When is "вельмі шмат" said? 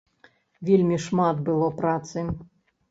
0.69-1.45